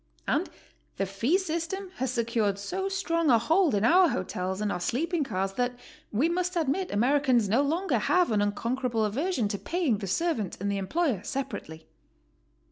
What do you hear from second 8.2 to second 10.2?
an unconquerable aversion to paying the